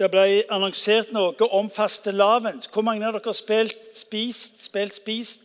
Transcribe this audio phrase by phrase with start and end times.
[0.00, 2.62] Det ble annonsert noe om fastelavn.
[2.72, 5.42] Hvor mange av dere har spilt, spist, spilt, spist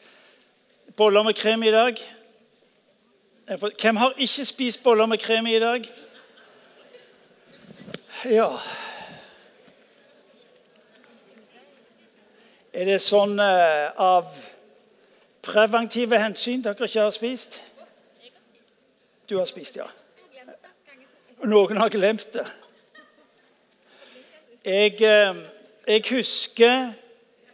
[0.96, 2.00] boller med krem i dag?
[3.82, 5.92] Hvem har ikke spist boller med krem i dag?
[8.32, 8.48] Ja
[12.74, 14.40] Er det sånn uh, av
[15.44, 17.60] preventive hensyn dere ikke har spist?
[19.28, 19.92] Du har spist, ja.
[21.44, 22.48] Noen har glemt det.
[24.66, 25.36] Jeg, eh,
[25.88, 26.94] jeg husker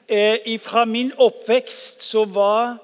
[0.07, 2.77] eh, fra min oppvekst så var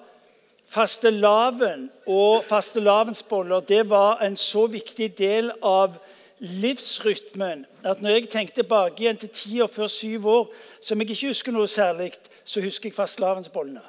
[0.68, 5.96] fastelavn og fastelavnsboller det var en så viktig del av
[6.40, 10.52] livsrytmen at når jeg tenkte tilbake igjen til ti år før syv år,
[10.82, 12.12] som jeg ikke husker noe særlig,
[12.44, 13.86] så husker jeg fastelavnsbollene.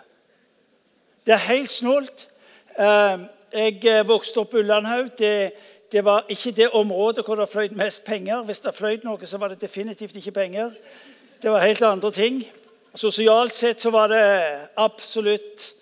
[1.26, 2.28] Det er helt snålt.
[2.78, 5.18] Eh, jeg vokste opp på Ullandhaug.
[5.92, 8.42] Det, var ikke det området hvor det fløyt mest penger.
[8.42, 10.70] Hvis det fløyt noe, så var det definitivt ikke penger.
[11.42, 12.42] Det var helt andre ting.
[12.94, 14.24] Sosialt sett så var det
[14.76, 15.74] absolutt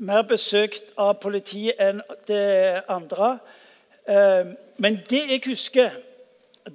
[0.00, 3.34] mer besøkt av politiet enn det andre.
[4.08, 5.92] Eh, men det jeg husker,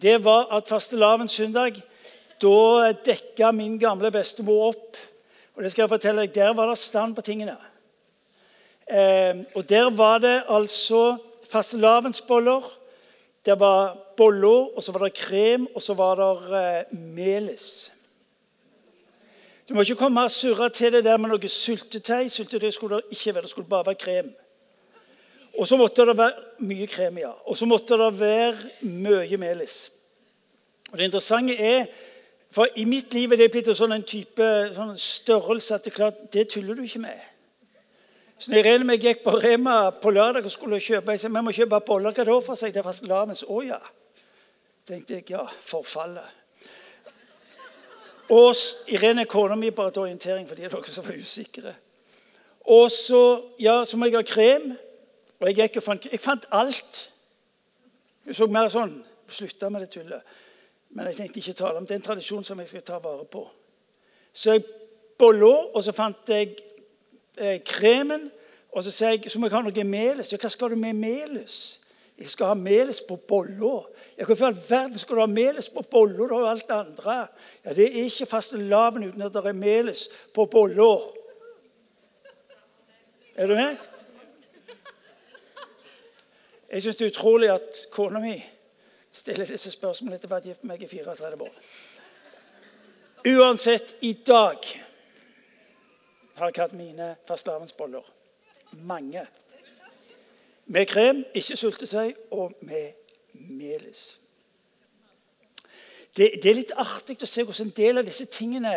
[0.02, 1.82] det var at fastelavnssøndag
[2.42, 4.98] da dekka min gamle bestemor opp.
[5.56, 7.58] Og det skal jeg fortelle deg, Der var det stand på tingene.
[8.88, 11.18] Eh, og Der var det altså
[11.50, 12.70] fastelavnsboller.
[13.46, 17.92] Det var boller, og så var det krem, og så var det eh, melis.
[19.70, 22.28] Du må ikke komme og surre til det der med noe syltetøy.
[22.30, 24.34] Syltetøy skulle det ikke være, det skulle bare være krem.
[25.58, 27.32] Og så måtte det være mye krem, ja.
[27.46, 29.92] Og så måtte det være mye melis.
[30.92, 31.86] Og Det interessante er
[32.56, 36.22] for I mitt liv er det blitt en sånn type sånn størrelse at det, klart,
[36.32, 37.24] det tuller du ikke med.
[38.40, 41.44] Så når Irene jeg gikk på Rema på lørdag og skulle kjøpe jeg sa, vi
[41.46, 42.74] må kjøpe boller, hva da for seg?
[42.76, 43.46] Det er fastelavns.
[43.48, 43.80] Å ja.
[44.88, 46.42] tenkte jeg, ja, forfallet.
[48.36, 48.56] Og
[48.92, 51.76] Irene kona mi bare til orientering for de er dere som var usikre.
[52.66, 53.22] Og så,
[53.62, 54.72] ja, så må jeg ha krem.
[55.40, 57.02] Og jeg gikk og fant, jeg fant alt.
[58.26, 60.22] Hun så mer sånn Slutta med det tullet.
[60.94, 61.96] Men jeg tenkte ikke tale om det.
[61.96, 63.42] er en tradisjon som jeg skal ta vare på.
[64.34, 64.66] Så jeg
[65.18, 66.54] bolla, og så fant jeg
[67.38, 68.30] eh, kremen.
[68.76, 70.34] Og så sier jeg så må jeg ha noe melis.
[70.34, 71.80] Ja, hva skal du med melis?
[72.18, 73.82] Jeg skal ha melis på bolla.
[74.18, 76.28] Ja, hvorfor i all verden skal du ha melis på bolla?
[76.32, 77.28] Jo alt det andre.
[77.66, 80.92] Ja, Det er ikke fastelavn uten at det er melis på bolla.
[83.36, 83.78] Er du med?
[86.72, 88.36] Jeg syns det er utrolig at kona mi
[89.16, 91.60] stiller disse spørsmålene etter å ha vært gift med meg i 34 år.
[93.26, 94.66] Uansett, i dag
[96.36, 98.04] har jeg hatt mine fastelavnsboller.
[98.72, 99.28] Mange.
[100.66, 102.92] Med krem, ikke sultesøy, og med
[103.34, 104.18] melis.
[106.18, 108.74] Det, det, er litt artig å se hvordan en del av disse tingene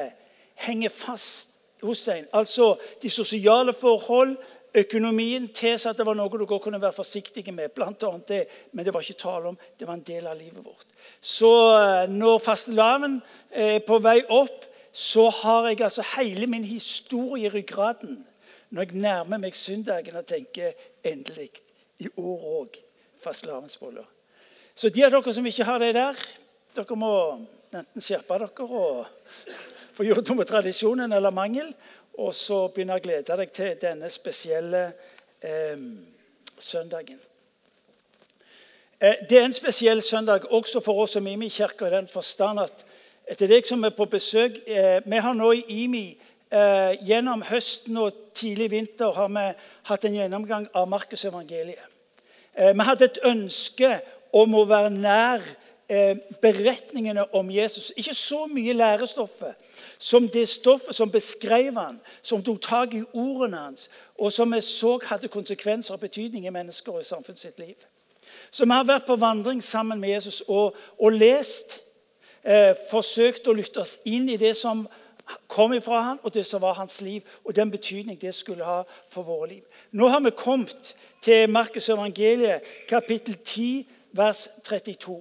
[0.58, 1.50] henger fast
[1.82, 2.26] hos en.
[2.34, 4.36] Altså de sosiale forhold,
[4.76, 7.72] Økonomien tilsa at det var noe du kunne være forsiktig med.
[7.72, 8.40] Blant annet det,
[8.72, 9.56] men det var ikke tale om.
[9.78, 10.90] Det var en del av livet vårt.
[11.20, 13.16] Så eh, når fastelavn
[13.50, 18.24] er på vei opp, så har jeg altså hele min historie i ryggraden
[18.70, 21.50] når jeg nærmer meg søndagen og tenker endelig.
[21.98, 22.76] I år òg
[23.24, 24.04] fastelavnsboller.
[24.74, 26.18] Så de av dere som ikke har det der,
[26.76, 27.12] dere må
[27.72, 29.06] enten skjerpe dere og
[29.96, 31.72] få gjort noe med tradisjonen eller mangel
[32.18, 34.84] og så begynne å glede deg til denne spesielle
[35.40, 35.82] eh,
[36.58, 37.18] søndagen.
[38.98, 41.94] Eh, det er en spesiell søndag også for oss som er med i kirka i
[41.94, 42.84] den forstand at
[43.28, 46.06] etter deg som er på besøk eh, Vi har nå i IMI
[46.50, 49.46] eh, gjennom høsten og tidlig vinter har vi
[49.90, 51.84] hatt en gjennomgang av Markusevangeliet.
[52.54, 53.98] Eh, vi hadde et ønske
[54.32, 55.44] om å være nær
[56.42, 57.86] beretningene om Jesus.
[57.96, 59.56] Ikke så mye lærestoffet
[59.96, 63.86] som det stoffet som beskrev han, som tok tak i ordene hans,
[64.20, 67.88] og som vi så hadde konsekvenser og betydning i mennesker og i samfunnet sitt liv.
[68.50, 71.80] Så vi har vært på vandring sammen med Jesus og, og lest,
[72.44, 74.86] eh, forsøkt å lytte oss inn i det som
[75.48, 78.82] kom ifra han, og det som var hans liv, og den betydning det skulle ha
[79.12, 79.64] for våre liv.
[79.92, 83.86] Nå har vi kommet til Markus evangeliet, kapittel 10,
[84.16, 85.20] vers 32.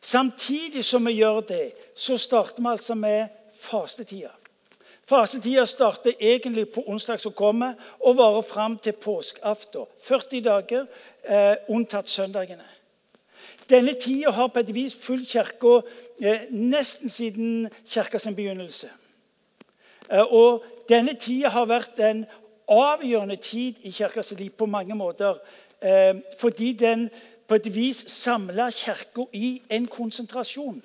[0.00, 3.26] Samtidig som vi gjør det, så starter vi altså med
[3.58, 4.32] fastetida.
[5.08, 9.86] Fasetida starter egentlig på onsdag som kommer, og varer fram til påskeaften.
[10.04, 10.86] 40 dager,
[11.24, 12.66] eh, unntatt søndagene.
[13.70, 15.80] Denne tida har på et vis fulgt kirka
[16.50, 18.90] nesten siden kirkas begynnelse.
[20.10, 22.24] Eh, og denne tida har vært en
[22.68, 25.38] avgjørende tid i kirkas liv på mange måter.
[25.82, 27.10] Eh, fordi den
[27.48, 30.82] på et vis samla Kirka i en konsentrasjon.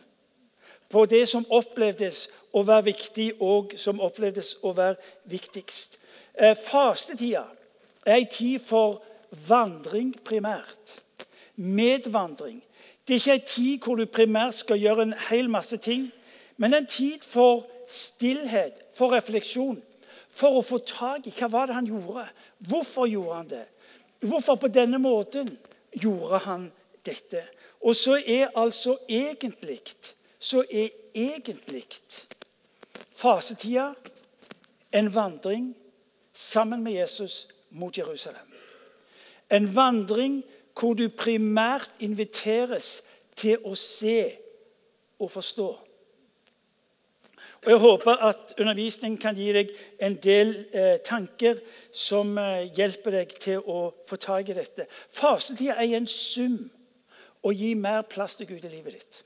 [0.90, 4.96] på det som opplevdes å være viktig, og som opplevdes å være
[5.26, 5.98] viktigst.
[6.38, 7.48] Eh, fastetida
[8.06, 9.02] er ei tid for
[9.48, 11.02] vandring primært.
[11.56, 12.62] Medvandring.
[13.08, 16.12] Det er ikke ei tid hvor du primært skal gjøre en hel masse ting,
[16.58, 19.82] men en tid for stillhet, for refleksjon.
[20.34, 22.26] For å få tak i hva var det han gjorde.
[22.70, 23.66] Hvorfor gjorde han det?
[24.24, 25.52] Hvorfor på denne måten
[25.94, 26.72] gjorde han
[27.06, 27.44] dette?
[27.84, 29.82] Og så er altså egentlig
[30.44, 31.86] så er egentlig
[33.16, 33.94] fasetida
[34.92, 35.76] en vandring
[36.34, 38.48] sammen med Jesus mot Jerusalem.
[39.50, 40.44] En vandring
[40.80, 43.02] hvor du primært inviteres
[43.36, 44.20] til å se
[45.20, 45.70] og forstå.
[47.64, 49.70] Og Jeg håper at undervisningen kan gi deg
[50.04, 51.62] en del eh, tanker
[51.96, 54.88] som eh, hjelper deg til å få tak i dette.
[55.10, 56.58] Fasetida er en sum
[57.44, 59.22] å gi mer plass til Gud i livet ditt.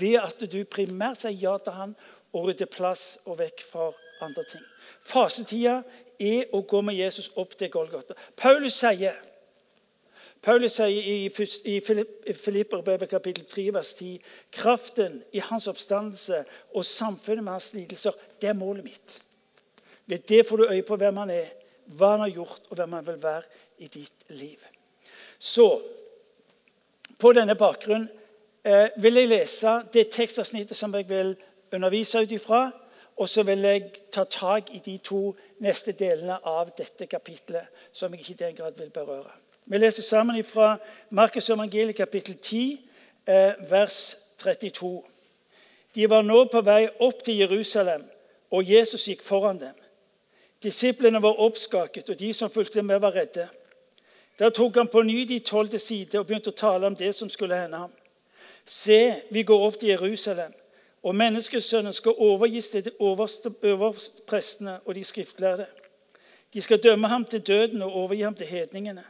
[0.00, 1.94] Ved at du primært sier ja til Han
[2.32, 3.90] og rydder plass og vekk fra
[4.24, 4.64] andre ting.
[5.04, 5.82] Fasetida
[6.20, 8.16] er å gå med Jesus opp til Golgata.
[8.36, 9.18] Paulus sier
[10.42, 11.80] Paulus sier i,
[12.34, 14.14] Filipperbrevet kapittel 3 vers 10
[14.56, 16.44] kraften i hans oppstandelse
[16.74, 19.18] og samfunnet med hans lidelser, det er målet mitt.
[20.06, 21.50] Ved det får du øye på hvem han er,
[21.84, 23.42] hva han har gjort, og hvem han vil være
[23.78, 24.58] i ditt liv.
[25.38, 25.68] Så
[27.20, 28.08] på denne bakgrunn
[28.64, 31.36] eh, vil jeg lese det tekstavsnittet som jeg vil
[31.72, 32.70] undervise ut ifra.
[33.20, 38.12] Og så vil jeg ta tak i de to neste delene av dette kapitlet, som
[38.14, 39.32] jeg ikke i den grad vil berøre.
[39.70, 40.76] Vi leser sammen fra
[41.10, 42.80] Markus evangeliet kapittel 10,
[43.26, 45.02] eh, vers 32.
[45.94, 48.02] De var nå på vei opp til Jerusalem,
[48.50, 49.76] og Jesus gikk foran dem.
[50.62, 53.48] Disiplene var oppskaket, og de som fulgte med, var redde.
[54.38, 57.14] Da tok han på ny de tolv til side og begynte å tale om det
[57.14, 57.92] som skulle hende ham.
[58.66, 60.52] Se, vi går opp til Jerusalem,
[61.02, 63.50] og menneskesønnen skal overgis til de øverste,
[64.26, 65.66] prestene og de skriftlærde.
[66.54, 69.04] De skal dømme ham til døden og overgi ham til hedningene.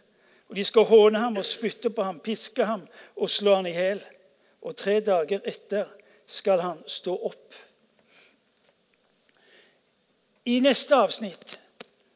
[0.50, 2.82] Og De skal håne ham og spytte på ham, piske ham
[3.17, 4.00] og slå ham i hjel.
[4.62, 5.87] Og tre dager etter
[6.26, 7.55] skal han stå opp.
[10.44, 11.61] I neste avsnitt,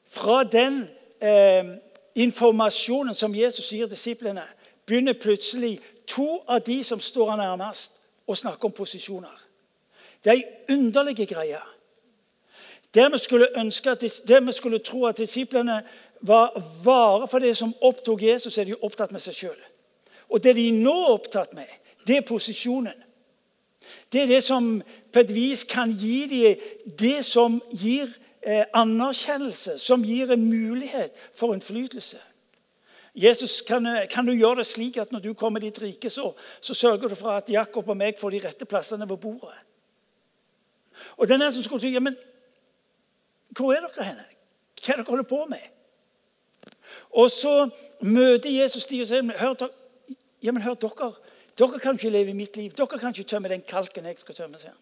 [0.07, 0.89] fra den
[1.23, 1.77] eh,
[2.15, 4.43] informasjonen som Jesus gir disiplene,
[4.87, 9.47] begynner plutselig to av de som står han nærmest, å snakke om posisjoner.
[10.25, 11.61] Det er ei underlig greie.
[12.95, 13.09] Der
[14.29, 15.83] der vi skulle tro at disiplene
[16.21, 19.65] var vare for det som opptok Jesus, er de opptatt med seg sjøl.
[20.31, 21.69] Og det de nå er opptatt med,
[22.07, 23.01] det er posisjonen.
[24.13, 24.79] Det er det som
[25.13, 28.09] på et vis kan gi dem det som gir
[28.41, 32.21] eh, anerkjennelse, som gir en mulighet for innflytelse.
[33.15, 36.75] Jesus, kan, kan, du gjøre det slik at når du kommer ditt rike, så, så
[36.75, 39.55] sørger du for at Jakob og meg får de rette plassene ved bordet?
[41.17, 42.17] Og den er som skulle si, ja, men
[43.55, 44.27] hvor er dere henne?
[44.81, 45.63] Hva er dere holder på med?
[47.15, 47.69] Og så
[48.01, 49.69] møter Jesus de og sier hør,
[50.43, 51.13] ja, men hør, dere,
[51.59, 52.73] dere kan ikke leve i mitt liv.
[52.75, 54.59] Dere kan ikke tømme den kalken jeg skal tømme.
[54.59, 54.75] sier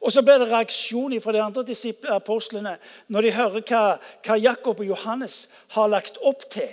[0.00, 1.64] Og Så blir det reaksjon fra de andre
[2.14, 2.76] apostlene
[3.08, 3.82] når de hører hva,
[4.26, 6.70] hva, Jakob og Johannes har lagt opp til.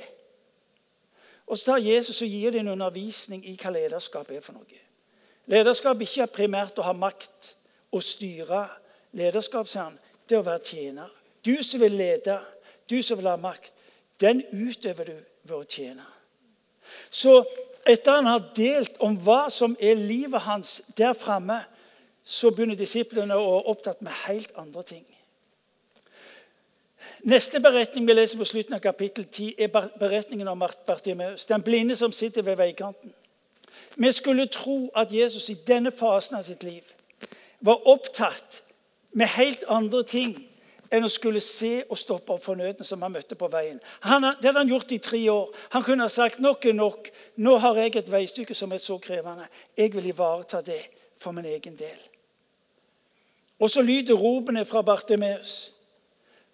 [1.48, 4.82] Og Så tar Jesus og gir dem en undervisning i hva lederskap er for noe.
[5.50, 7.56] Lederskap ikke er primært å ha makt
[7.92, 8.68] og styre.
[9.18, 9.98] Lederskap sier han,
[10.30, 11.10] det er å være tjener.
[11.46, 12.38] Du som vil lede,
[12.90, 13.74] du som vil ha makt,
[14.22, 16.06] den utøver du ved å tjene.
[17.10, 17.44] Så
[17.88, 21.62] etter han har delt om hva som er livet hans der framme,
[22.24, 25.06] så begynner disiplene å være opptatt med helt andre ting.
[27.24, 31.96] Neste beretning vi leser på slutten av kapittel 10, er beretningen om Bartimeus, den blinde
[31.96, 33.14] som sitter ved veikanten.
[33.96, 36.84] Vi skulle tro at Jesus i denne fasen av sitt liv
[37.60, 38.62] var opptatt
[39.12, 40.38] med helt andre ting
[40.90, 43.80] enn å skulle se og stoppe opp for nøden som han møtte på veien.
[44.08, 45.50] Han, det hadde han gjort i tre år.
[45.76, 47.10] Han kunne ha sagt nok er nok.
[47.38, 49.46] Nå har jeg et veistykke som er så krevende.
[49.78, 50.82] Jeg vil ivareta det
[51.22, 52.00] for min egen del.
[53.60, 55.72] Og så lyder ropene fra Bartimeus.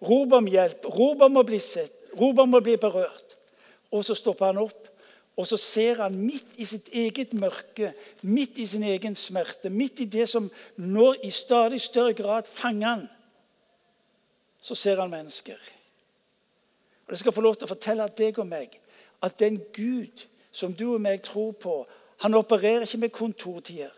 [0.02, 3.38] Rop om hjelp, rop om å bli sett, rop om å bli berørt.
[3.94, 4.90] Og så stopper han opp,
[5.36, 10.02] og så ser han midt i sitt eget mørke, midt i sin egen smerte, midt
[10.04, 13.06] i det som nå i stadig større grad fanger han
[14.60, 15.58] så ser han mennesker.
[17.06, 18.80] Og Jeg skal få lov til å fortelle deg og meg
[19.22, 21.84] at den Gud som du og meg tror på,
[22.24, 23.92] han opererer ikke med kontortider.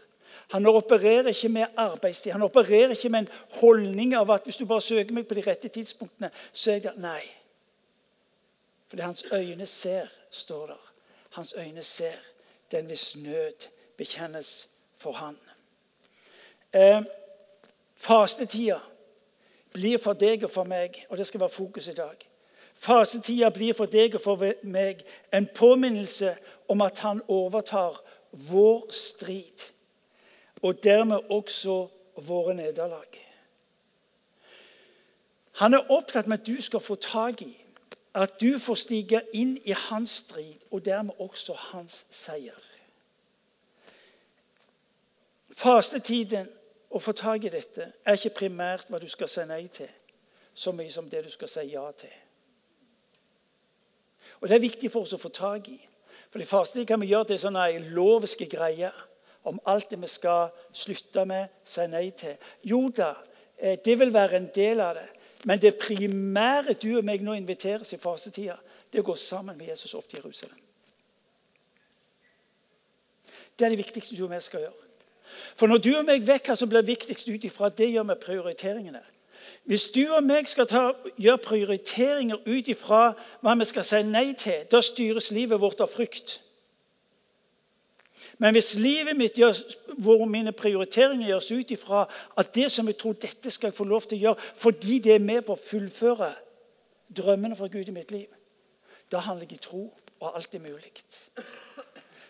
[0.50, 2.32] Han opererer ikke med arbeidstid.
[2.32, 3.28] Han opererer ikke med en
[3.60, 6.94] holdning av at hvis du bare søker meg på de rette tidspunktene, så er det
[6.96, 7.22] Nei.
[8.88, 10.84] Fordi hans øyne ser, står der.
[11.30, 12.16] Hans øyne ser
[12.72, 15.36] den hvis nød bekjennes for han.
[16.72, 17.02] Eh,
[17.96, 18.80] fastetida
[19.72, 22.28] blir for deg og for meg, og det skal være fokus i dag.
[22.78, 25.02] Fasetida blir for deg og for meg
[25.34, 26.36] en påminnelse
[26.68, 27.98] om at han overtar
[28.50, 29.70] vår strid,
[30.62, 31.88] og dermed også
[32.26, 33.18] våre nederlag.
[35.58, 37.56] Han er opptatt med at du skal få tak i,
[38.14, 42.62] at du får stige inn i hans strid, og dermed også hans seier.
[45.58, 46.46] Fastetiden
[46.90, 49.90] å få tak i dette er ikke primært hva du skal si nei til,
[50.54, 52.14] så mye som det du skal si ja til.
[54.40, 55.78] Og Det er viktig for oss å få tak i.
[56.30, 58.94] For de faste kan vi gjøre til sånne loviske greier
[59.48, 62.36] om alt det vi skal slutte med, si nei til.
[62.62, 63.14] Jo da,
[63.56, 65.08] eh, det vil være en del av det.
[65.44, 68.58] Men det primære du og meg nå inviteres i fastetida,
[68.90, 70.58] det er å gå sammen med Jesus opp til Jerusalem.
[73.58, 74.87] Det er det viktigste du og jeg skal gjøre.
[75.56, 78.18] For når du og meg vet hva som blir viktigst ut ifra det, gjør vi
[78.22, 79.02] prioriteringene.
[79.68, 80.82] Hvis du og meg skal ta,
[81.20, 83.12] gjøre prioriteringer ut ifra
[83.44, 86.38] hva vi skal si nei til, da styres livet vårt av frykt.
[88.38, 89.56] Men hvis livet mitt gjør,
[89.98, 92.04] hvor mine prioriteringer gjøres ut ifra
[92.38, 95.16] at det som jeg tror dette skal jeg få lov til å gjøre fordi det
[95.16, 96.32] er med på å fullføre
[97.16, 98.28] drømmene fra Gud i mitt liv,
[99.10, 99.86] da handler jeg i tro,
[100.20, 100.92] og alt er mulig.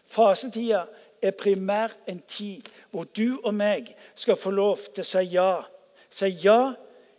[0.09, 0.87] Fasetida
[1.23, 5.53] er primært en tid hvor du og meg skal få lov til å si ja.
[6.11, 6.75] Si ja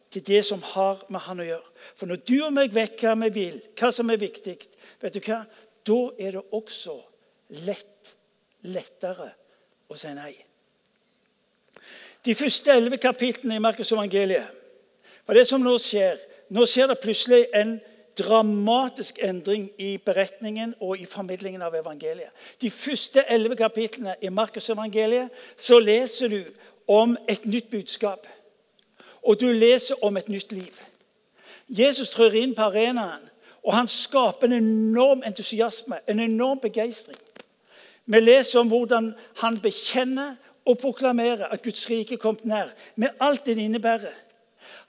[0.10, 1.74] til det som har med han å gjøre.
[1.96, 4.58] For når du og meg vet hva vi vil, hva som er viktig,
[5.02, 5.44] vet du hva?
[5.88, 6.96] da er det også
[7.66, 8.14] lett,
[8.68, 9.30] lettere
[9.90, 10.34] å si nei.
[12.26, 14.58] De første elleve kapitlene i Markus evangeliet
[15.30, 16.18] er det som nå skjer?
[16.50, 17.76] Nå skjer det plutselig en
[18.20, 22.32] dramatisk endring i beretningen og i formidlingen av evangeliet.
[22.62, 26.44] De første elleve kapitlene i Markusevangeliet så leser du
[26.88, 28.28] om et nytt budskap.
[29.24, 30.76] Og du leser om et nytt liv.
[31.70, 33.26] Jesus trør inn på arenaen,
[33.64, 37.20] og han skaper en enorm entusiasme, en enorm begeistring.
[38.10, 39.12] Vi leser om hvordan
[39.42, 44.16] han bekjenner og proklamerer at Guds rike er kommet nær, med alt det innebærer.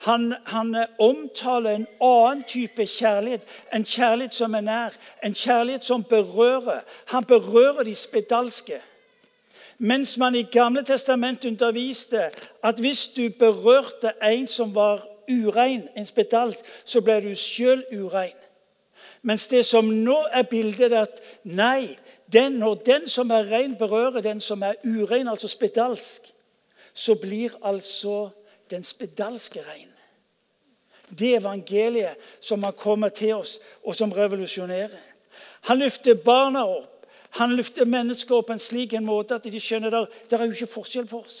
[0.01, 3.43] Han, han, omtaler en annen type kjærlighet,
[3.73, 6.81] en kjærlighet som er nær, en kjærlighet som berører.
[7.13, 8.81] Han berører de spedalske.
[9.77, 12.29] Mens man i Gamle testament underviste
[12.63, 18.37] at hvis du berørte en som var urein, en spedalsk, så ble du sjøl urein.
[19.21, 21.97] Mens det som nå er bildet, er at nei,
[22.33, 26.33] den, når den som er rein, berører den som er urein, altså spedalsk,
[26.93, 28.29] så blir altså
[28.71, 29.90] den spedalske rein.
[31.17, 34.99] Det evangeliet som har kommet til oss, og som revolusjonerer.
[35.69, 36.87] Han løfter barna opp.
[37.39, 40.49] Han løfter mennesker opp på en slik en måte at de skjønner at det er
[40.49, 41.37] jo ikke forskjell på oss.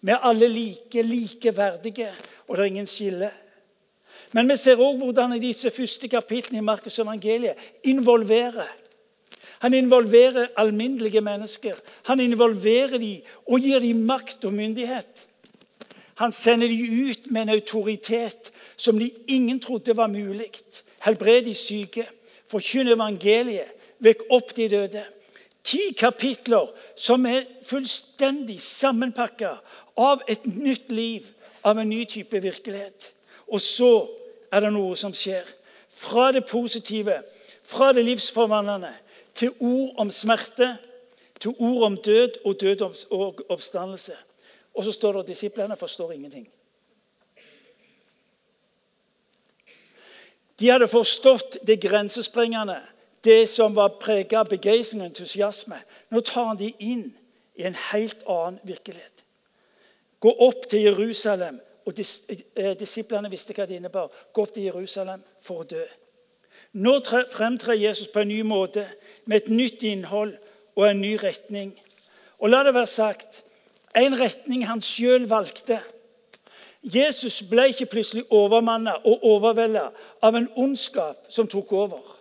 [0.00, 2.10] Vi er alle like, likeverdige,
[2.46, 3.30] og det er ingen skille.
[4.36, 8.68] Men vi ser òg hvordan i disse første kapitlene i Markus evangeliet involverer.
[9.64, 11.74] Han involverer alminnelige mennesker.
[12.06, 15.24] Han involverer dem og gir dem makt og myndighet.
[16.20, 20.50] Han sender dem ut med en autoritet som de ingen trodde var mulig.
[21.02, 22.06] Helbred de syke,
[22.46, 25.02] forkynn evangeliet, vekk opp de døde.
[25.66, 29.56] Ti kapitler som er fullstendig sammenpakka
[29.98, 31.26] av et nytt liv,
[31.66, 33.10] av en ny type virkelighet.
[33.50, 33.92] Og så
[34.52, 35.46] er det noe som skjer.
[35.90, 37.18] Fra det positive,
[37.66, 38.94] fra det livsforvandlende,
[39.34, 40.76] til ord om smerte,
[41.40, 44.14] til ord om død og død og oppstandelse.
[44.74, 46.46] Og så står det at disiplene forstår ingenting.
[50.58, 52.80] De hadde forstått det grensesprengende,
[53.24, 55.78] det som var preget av begeistring og entusiasme.
[56.10, 57.08] Nå tar han de inn
[57.58, 59.24] i en helt annen virkelighet.
[60.20, 61.60] Gå opp til Jerusalem.
[61.86, 64.10] Og eh, Disiplene visste hva det innebar.
[64.34, 65.84] Gå opp til Jerusalem for å dø.
[66.78, 66.98] Nå
[67.32, 68.84] fremtrer Jesus på en ny måte,
[69.24, 70.34] med et nytt innhold
[70.76, 71.72] og en ny retning.
[72.38, 73.42] Og la det være sagt
[73.96, 75.80] en retning han sjøl valgte.
[76.82, 79.88] Jesus ble ikke plutselig overmanna og overvelda
[80.22, 82.14] av en ondskap som tok over.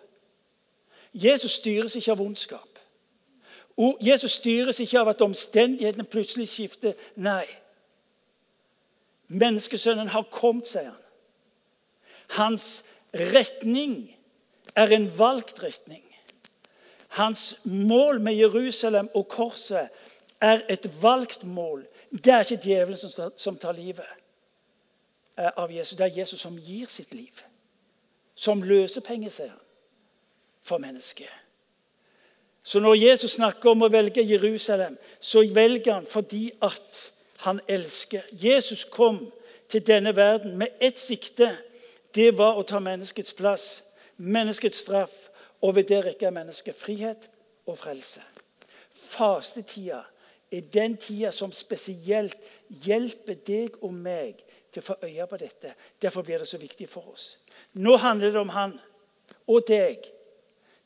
[1.13, 2.79] Jesus styres ikke av ondskap.
[4.01, 6.97] Jesus styres ikke av at omstendighetene plutselig skifter.
[7.15, 7.45] Nei.
[9.27, 11.03] Menneskesønnen har kommet, sier han.
[12.37, 12.83] Hans
[13.13, 14.09] retning
[14.75, 16.03] er en valgt retning.
[17.17, 19.93] Hans mål med Jerusalem og korset
[20.41, 21.85] er et valgt mål.
[22.11, 24.05] Det er ikke djevelen som tar livet.
[25.37, 25.97] Eh, av Jesus.
[25.97, 27.43] Det er Jesus som gir sitt liv.
[28.35, 29.59] Som løsepenge, ser han,
[30.61, 31.29] for mennesket.
[32.63, 37.11] Så når Jesus snakker om å velge Jerusalem, så velger han fordi at
[37.45, 38.25] han elsker.
[38.31, 39.31] Jesus kom
[39.69, 41.57] til denne verden med ett sikte.
[42.15, 43.83] Det var å ta menneskets plass,
[44.17, 45.29] menneskets straff,
[45.61, 47.29] og ved det rekker mennesket frihet
[47.65, 48.21] og frelse.
[48.91, 50.01] Fastetida
[50.51, 52.37] er den tida som spesielt
[52.69, 54.43] hjelper deg og meg
[54.77, 55.73] til å få øye på dette.
[56.01, 57.37] Derfor blir det så viktig for oss.
[57.73, 58.77] Nå handler det om han
[59.47, 60.05] og deg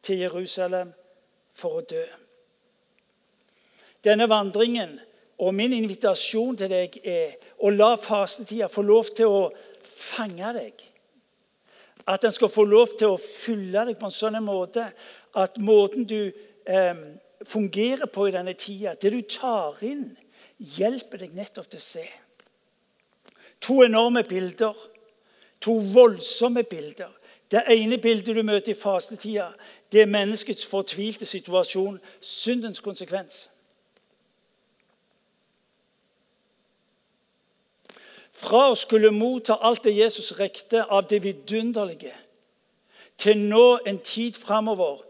[0.04, 0.94] til Jerusalem
[1.54, 2.04] for å dø.
[4.02, 4.96] Denne vandringen
[5.42, 9.44] og min invitasjon til deg er å la fastetida få lov til å
[9.84, 10.88] fange deg.
[12.08, 14.88] At den skal få lov til å fylle deg på en sånn måte
[15.38, 16.32] at måten du
[16.66, 17.04] eh,
[17.46, 20.10] fungerer på i denne tida, det du tar inn,
[20.58, 22.08] hjelper deg nettopp til å se.
[23.62, 24.74] To enorme bilder.
[25.62, 27.10] To voldsomme bilder.
[27.52, 29.50] Det ene bildet du møter i fastetida,
[29.92, 33.50] det er menneskets fortvilte situasjon, syndens konsekvens.
[38.32, 42.16] Fra å skulle motta alt det Jesus rekte av det vidunderlige,
[43.18, 45.04] til nå en tid framover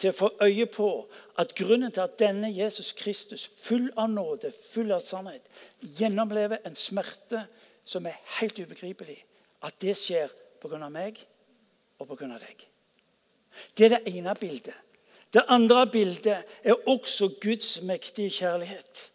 [0.00, 0.88] til å få øye på
[1.38, 5.44] at grunnen til at denne Jesus Kristus, full av nåde, full av sannhet,
[6.00, 7.44] gjennomlever en smerte
[7.84, 9.24] som er helt ubegripelig,
[9.62, 10.88] at det skjer pga.
[10.88, 11.18] meg
[11.98, 12.38] og pga.
[12.38, 12.66] deg.
[13.76, 14.74] Det er det ene bildet.
[15.32, 19.10] Det andre bildet er også Guds mektige kjærlighet.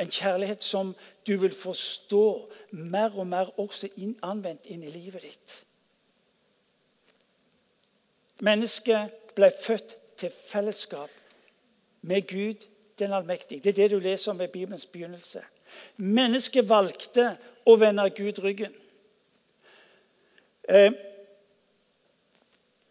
[0.00, 0.94] En kjærlighet som
[1.26, 5.54] du vil forstå mer og mer også inn, anvendt inn i livet ditt.
[8.40, 11.10] Mennesket ble født til fellesskap
[12.02, 13.60] med Gud den allmektige.
[13.60, 15.42] Det er det du leser om ved Bibelens begynnelse.
[15.96, 17.36] Mennesket valgte
[17.68, 18.74] å vende Gud ryggen.
[20.68, 20.92] Eh,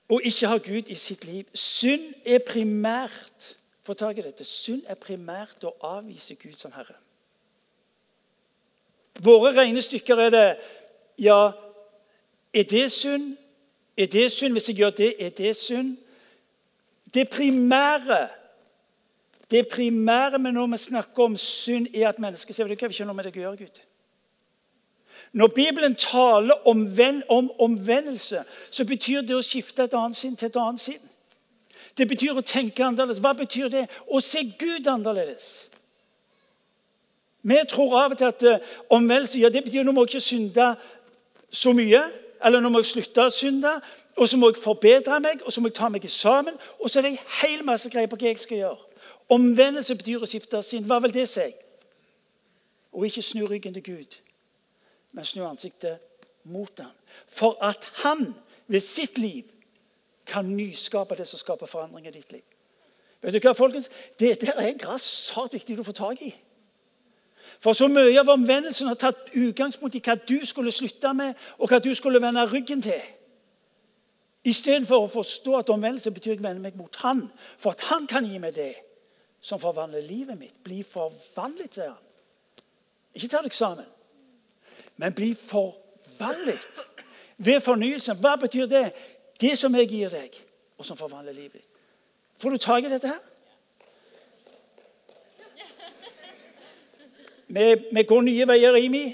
[0.08, 1.50] og ikke ha Gud i sitt liv.
[1.54, 3.58] Synd er primært
[3.88, 6.98] få tak i dette, synd er primært å avvise Gud som Herre.
[9.24, 10.50] Våre regnestykker er det
[11.18, 11.52] Ja,
[12.54, 13.38] er det synd?
[13.98, 14.54] Er det synd?
[14.54, 15.96] Hvis jeg gjør det, er det synd?
[17.14, 18.28] Det primære
[19.52, 23.06] det primære med når vi snakker om synd, er at mennesket sier det vi ikke
[23.08, 23.80] noe med deg å gjøre, Gud.
[25.34, 30.36] Når Bibelen taler om, ven, om omvendelse, så betyr det å skifte et annet sinn
[30.36, 31.04] til et annet sinn.
[31.98, 33.20] Det betyr å tenke annerledes.
[33.24, 33.88] Hva betyr det?
[34.08, 35.68] Å se Gud annerledes.
[37.48, 40.26] Vi tror av og til at uh, omvendelse ja, det betyr nå må jeg ikke
[40.26, 40.72] synde
[41.50, 42.02] så mye.
[42.46, 43.72] Eller nå må jeg slutte å synde,
[44.18, 46.58] og så må jeg forbedre meg, og så må jeg ta meg sammen.
[46.78, 49.02] Og så er det en hel masse greier på hva jeg skal gjøre.
[49.34, 50.86] Omvendelse betyr å skifte sinn.
[50.86, 51.48] Hva vil det si?
[52.94, 54.20] Å ikke snu ryggen til Gud,
[55.18, 55.98] men snu ansiktet
[56.46, 56.94] mot ham.
[57.28, 58.36] For at han
[58.68, 59.44] ved sitt liv
[60.28, 62.44] kan nyskape det som skaper forandring i ditt liv.
[63.22, 63.90] Vet du hva, folkens?
[64.20, 66.30] Dette er grassat viktig å få tak i.
[67.64, 71.72] For så mye av omvendelsen har tatt utgangspunkt i hva du skulle slutte med, og
[71.72, 73.02] hva du skulle vende ryggen til.
[74.46, 77.26] Istedenfor å forstå at omvendelse betyr å vende meg mot Han.
[77.58, 78.76] For at Han kan gi meg det
[79.42, 80.62] som forvandler livet mitt.
[80.64, 82.04] Bli forvandlet, sier han.
[83.18, 83.88] Ikke ta deg sammen,
[84.98, 86.68] men bli forvandlet.
[87.38, 88.18] Ved fornyelsen.
[88.18, 88.92] Hva betyr det?
[89.42, 90.34] Det som jeg gir deg,
[90.78, 91.74] og som forvandler livet ditt.
[92.42, 93.24] Får du tak i dette her?
[97.48, 99.06] Vi, vi går nye veier, Imi.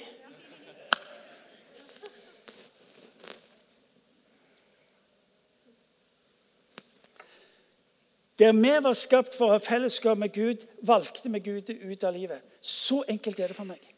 [8.39, 12.15] Der vi var skapt for å ha fellesskap med Gud, valgte vi Gud ut av
[12.15, 12.41] livet.
[12.59, 13.92] Så enkelt er det for meg.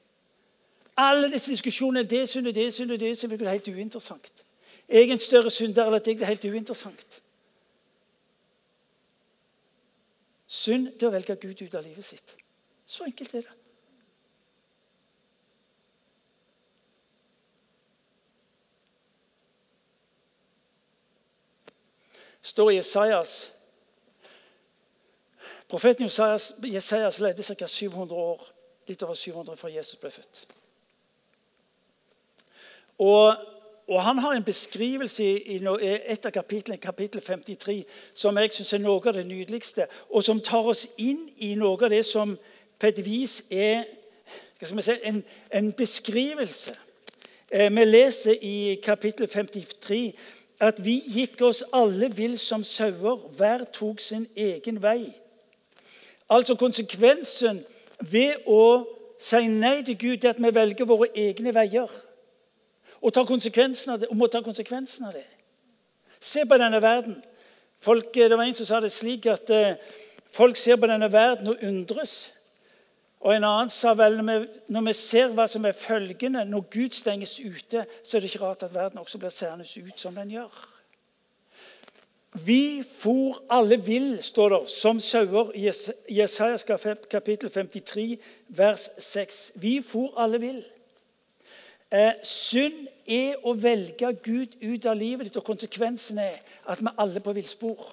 [0.97, 4.45] Alle disse diskusjonene det synd og det synd og det synd, er helt uinteressant.
[4.89, 7.21] Jeg er en større synder eller at jeg er helt uinteressant.
[10.47, 12.35] Synd til å velge Gud ut av livet sitt.
[12.85, 13.61] Så enkelt er det.
[22.45, 23.51] står i Jesajas
[25.67, 27.67] Profeten Jesajas, Jesajas levde ca.
[27.67, 28.41] 700 år,
[28.87, 30.43] litt over 700 før Jesus ble født.
[32.99, 33.35] Og,
[33.87, 35.59] og Han har en beskrivelse i, i
[36.05, 40.41] et av kapitlene, kapittel 53, som jeg syns er noe av det nydeligste, og som
[40.41, 42.37] tar oss inn i noe av det som
[42.79, 43.83] på et vis er
[44.61, 46.75] si, en, en, beskrivelse.
[47.51, 50.01] Eh, vi leser i kapittel 53
[50.59, 55.11] at vi gikk oss alle vill som sauer, hver tok sin egen vei.
[56.29, 57.61] Altså konsekvensen
[57.99, 58.85] ved å
[59.21, 61.91] si nei til Gud er at vi velger våre egne veier.
[63.05, 65.25] Og, ta det, og må ta konsekvensen av det.
[66.19, 67.19] Se på denne verden.
[67.79, 69.75] Folk, det var En som sa det slik at eh,
[70.33, 72.31] folk ser på denne verden og undres.
[73.21, 77.39] Og en annen sa vel når vi ser hva som er følgende når Gud stenges
[77.39, 80.65] ute, så er det ikke rart at verden også blir seende ut som den gjør.
[82.45, 85.69] Vi for alle vill, står det, som sauer i
[86.17, 86.65] Jesajas
[87.09, 89.51] kapittel 53, vers 6.
[89.55, 90.63] Vi for alle vill.
[91.93, 96.93] Eh, synd er å velge Gud ut av livet ditt, og konsekvensen er at vi
[96.97, 97.83] alle er på villspor.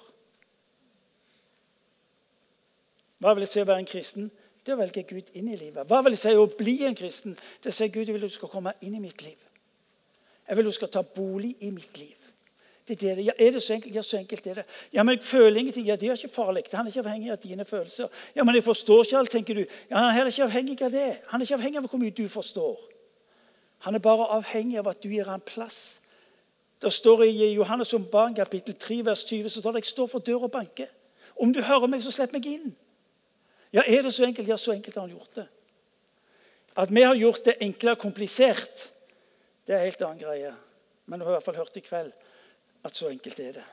[3.23, 4.31] Hva vil det si å være en kristen?
[4.65, 5.87] Det å velge Gud inn i livet.
[5.87, 7.37] Hva vil det si å bli en kristen?
[7.63, 9.39] Det sier Gud jeg vil at du skal komme inn i mitt liv.
[10.47, 12.17] Jeg vil at du skal ta bolig i mitt liv.
[12.87, 13.23] Det er, det.
[13.29, 13.95] Ja, er det så enkelt?
[13.95, 14.63] Ja, så enkelt er det.
[14.91, 15.85] Ja, men jeg føler ingenting.
[15.87, 16.65] Ja, det er ikke farlig.
[16.73, 18.09] Han er ikke avhengig av dine følelser.
[18.35, 19.63] Ja, men jeg forstår ikke alt, tenker du.
[19.89, 21.05] Ja, Han er ikke avhengig av det.
[21.29, 22.81] Han er ikke avhengig av hvor mye du forstår.
[23.83, 25.99] Han er bare avhengig av at du gir ham plass.
[26.81, 30.07] Det står i Johannes om barn, kapittel 3, vers 20 så står det jeg står
[30.11, 30.87] for døra og banker.
[31.35, 32.73] Om du hører meg, så slipp meg inn.
[33.73, 34.47] Ja, er det så enkelt?
[34.47, 35.47] Ja, så enkelt har han gjort det.
[36.77, 38.89] At vi har gjort det enklere komplisert,
[39.67, 40.53] det er en helt annen greie.
[41.05, 42.11] Men du har i hvert fall hørt i kveld
[42.83, 43.65] at så enkelt er det.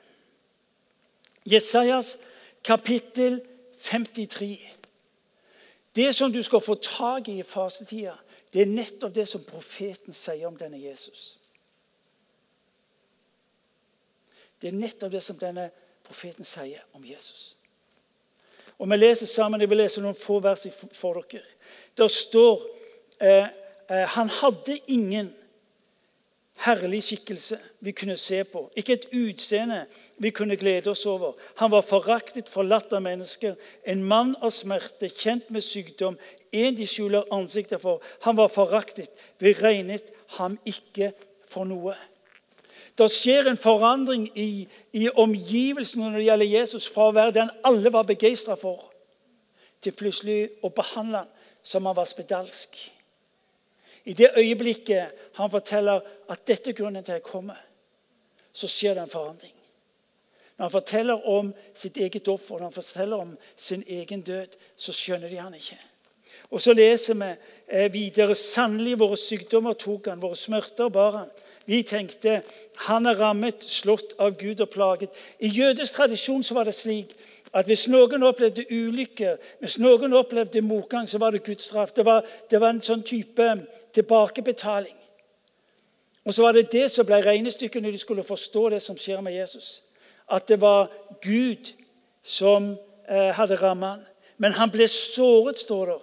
[1.47, 2.17] Jesajas
[2.65, 3.41] kapittel
[3.83, 4.59] 53.
[5.97, 8.15] Det som du skal få tak i i fasetida,
[8.53, 11.39] det er nettopp det som profeten sier om denne Jesus.
[14.61, 15.71] Det er nettopp det som denne
[16.05, 17.55] profeten sier om Jesus.
[18.81, 20.65] Og Vi leser sammen, jeg vil lese noen få vers
[20.97, 21.45] for dere.
[21.97, 22.63] Der står
[23.21, 23.47] eh,
[23.91, 25.35] eh, Han hadde ingen
[26.65, 28.71] herlig skikkelse vi kunne se på.
[28.77, 29.85] Ikke et utseende
[30.19, 31.37] vi kunne glede oss over.
[31.57, 33.55] Han var foraktet, forlatt av mennesker.
[33.85, 36.19] En mann av smerte, kjent med sykdom.
[36.53, 38.03] En de skjuler ansiktet for.
[38.27, 39.11] Han var foraktet.
[39.39, 41.13] Vi regnet ham ikke
[41.49, 41.95] for noe.
[42.99, 47.53] Det skjer en forandring i, i omgivelsene når det gjelder Jesus, fra å være den
[47.65, 48.91] alle var begeistra for,
[49.81, 52.77] til plutselig å behandle han som han var spedalsk.
[54.05, 57.59] I det øyeblikket han forteller at dette er grunnen til at jeg kommer,
[58.53, 59.55] så skjer det en forandring.
[60.57, 64.93] Når han forteller om sitt eget offer, når han forteller om sin egen død, så
[64.93, 65.79] skjønner de han ikke.
[66.51, 67.31] Og så leser vi
[67.69, 71.31] eh, videre sannelig våre sykdommer tok han, våre smerter bar han.
[71.71, 72.41] Vi tenkte
[72.87, 75.15] han er rammet, slått av Gud og plaget.
[75.39, 77.15] I jødisk tradisjon så var det slik
[77.55, 81.93] at hvis noen opplevde ulykke, hvis noen opplevde motgang, så var det Guds straff.
[81.95, 83.47] Det var, det var en sånn type
[83.95, 84.97] tilbakebetaling.
[86.27, 89.23] Og så var det det som ble regnestykket når de skulle forstå det som skjer
[89.25, 89.81] med Jesus.
[90.31, 90.91] At det var
[91.23, 91.73] Gud
[92.23, 92.75] som
[93.09, 94.07] eh, hadde rammet ham.
[94.41, 95.99] Men han ble såret, står det,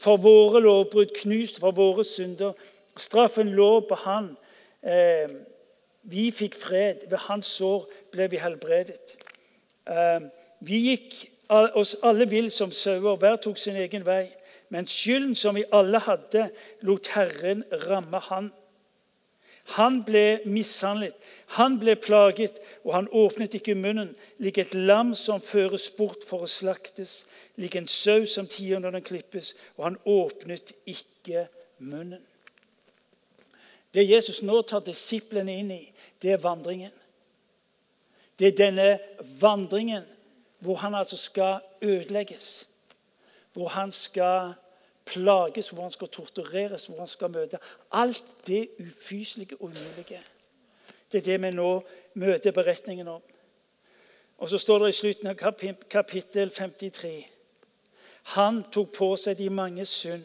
[0.00, 2.52] for våre lovbrudd, knust for våre synder.
[2.96, 4.32] Straffen lå på han
[4.82, 5.28] Eh,
[6.02, 7.06] vi fikk fred.
[7.10, 9.16] Ved hans sår ble vi helbredet.
[9.88, 10.28] Eh,
[10.64, 11.16] vi gikk
[11.50, 14.30] oss alle vill som sauer, hver tok sin egen vei.
[14.70, 16.48] Men skylden som vi alle hadde,
[16.86, 18.52] lot Herren ramme han.
[19.76, 21.14] Han ble mishandlet,
[21.56, 24.14] han ble plaget, og han åpnet ikke munnen.
[24.42, 27.24] Lik et lam som føres bort for å slaktes,
[27.60, 31.46] lik en sau som tier når den klippes, og han åpnet ikke
[31.78, 32.22] munnen.
[33.94, 35.84] Det Jesus nå tar disiplene inn i,
[36.22, 36.92] det er vandringen.
[38.38, 38.88] Det er denne
[39.40, 40.06] vandringen
[40.62, 42.66] hvor han altså skal ødelegges.
[43.52, 44.54] Hvor han skal
[45.10, 47.58] plages, hvor han skal tortureres, hvor han skal møte
[47.92, 50.22] alt det ufyselige og umulige.
[51.12, 51.70] Det er det vi nå
[52.14, 53.22] møter beretningen om.
[54.38, 55.36] Og så står det i slutten av
[55.90, 57.26] kapittel 53
[58.36, 60.24] Han tok på seg de mange synd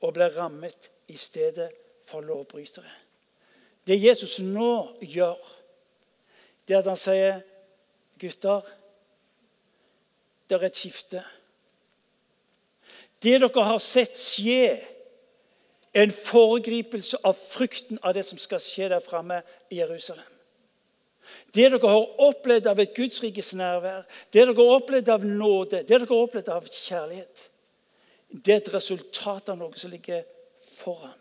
[0.00, 1.70] og ble rammet i stedet
[2.08, 2.92] for lovbrytere.
[3.86, 5.38] Det Jesus nå gjør,
[6.68, 7.40] det er at han sier,
[8.20, 8.60] 'Gutter,
[10.48, 11.24] det er et skifte.'
[13.22, 14.80] Det dere har sett skje,
[15.90, 20.28] er en foregripelse av frukten av det som skal skje der framme i Jerusalem.
[21.54, 25.82] Det dere har opplevd av et Guds rikes nærvær, det dere har opplevd av nåde,
[25.82, 27.46] det dere har opplevd av kjærlighet,
[28.30, 30.22] det er et resultat av noe som ligger
[30.78, 31.18] foran.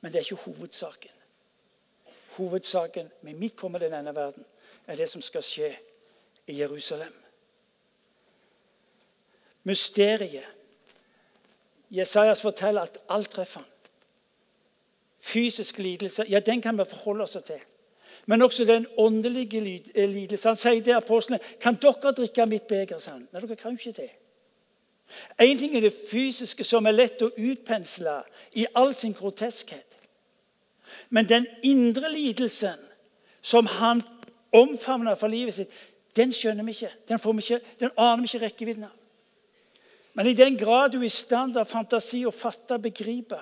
[0.00, 1.16] Men det er ikke hovedsaken.
[2.38, 4.46] Hovedsaken med mitt komme til denne verden
[4.86, 5.74] er det som skal skje
[6.46, 7.12] i Jerusalem.
[9.64, 10.46] Mysteriet.
[11.90, 13.68] Jesajas forteller at alt treffer han.
[15.20, 17.60] Fysisk lidelse, ja, den kan vi forholde oss til.
[18.26, 19.60] Men også den åndelige
[20.06, 20.48] lidelse.
[20.48, 22.98] Han sier til apostlene kan dere drikke mitt beger.
[22.98, 23.28] sa han.
[23.32, 24.10] Nei, dere kan jo ikke det.
[25.40, 28.20] En ting er det fysiske, som er lett å utpensle
[28.54, 29.98] i all sin groteskhet.
[31.10, 32.78] Men den indre lidelsen
[33.42, 34.02] som han
[34.52, 35.74] omfavna for livet sitt,
[36.16, 36.92] den skjønner vi ikke.
[37.08, 38.96] Den, vi ikke, den aner vi ikke rekkevidden av.
[40.14, 43.38] Men i den grad du er i stand av fantasi og fatte og begripe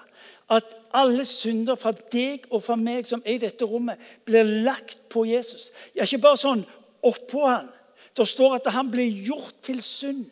[0.53, 5.01] at alle synder fra deg og fra meg som er i dette rommet, blir lagt
[5.13, 6.65] på Jesus ja, Ikke bare sånn
[7.05, 7.69] oppå han.
[8.17, 10.27] Det står at han blir gjort til synd.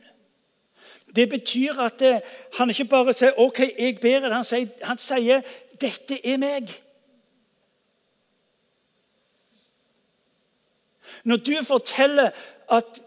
[1.17, 4.33] Det betyr at det, eh, han ikke bare sier 'OK, jeg ber det'.
[4.33, 5.43] Han han sier
[5.81, 6.73] 'Dette er meg'.
[11.25, 12.31] Når du forteller
[12.71, 13.03] at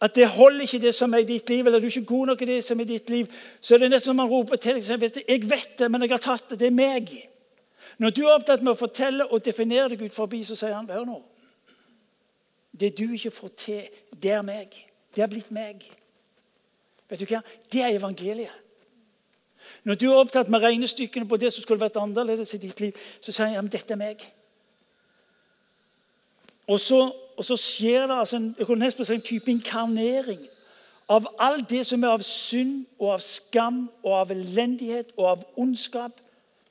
[0.00, 2.26] at det holder ikke, det som er i ditt liv, eller du er ikke god
[2.26, 3.26] nok i det som er i ditt liv,
[3.60, 6.10] så er det nesten som man roper til deg vet, jeg vet det, men jeg
[6.10, 6.58] har tatt det.
[6.60, 7.14] Det er meg.
[7.98, 10.88] Når du er opptatt med å fortelle og definere deg ut forbi, så sier han
[10.90, 11.16] hør nå.
[12.76, 14.76] Det du ikke får til, det er meg.
[15.14, 15.86] Det har blitt meg.
[17.08, 17.40] Vet du hva?
[17.72, 18.62] Det er evangeliet.
[19.88, 22.98] Når du er opptatt med regnestykkene på det som skulle vært annerledes i ditt liv,
[23.20, 24.20] så sier han dette er meg.
[26.68, 27.00] Og så,
[27.36, 30.40] og så skjer det altså en, en type inkarnering
[31.08, 35.44] av alt det som er av synd og av skam og av elendighet og av
[35.60, 36.18] ondskap.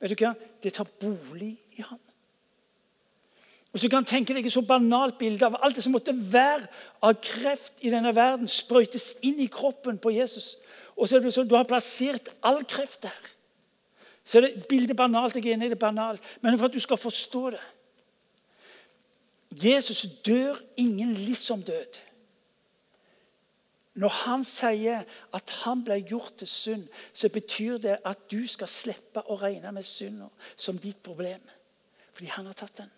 [0.00, 0.34] Vet du hva?
[0.62, 2.00] Det tar bolig i ham.
[3.70, 6.64] Hvis du kan tenke deg et så banalt bilde av alt det som måtte være
[7.04, 10.54] av kreft i denne verden, sprøytes inn i kroppen på Jesus.
[10.96, 13.32] Og så er det sånn, Du har plassert all kreft der.
[14.24, 15.36] Så er det bildet banalt.
[15.36, 16.24] Jeg er enig i det banalt.
[16.40, 17.60] Men for at du skal forstå det
[19.64, 22.00] Jesus dør ingen liksom-død.
[23.96, 28.68] Når han sier at han ble gjort til synd, så betyr det at du skal
[28.68, 31.40] slippe å regne med synd som ditt problem.
[32.12, 32.92] Fordi han har tatt den.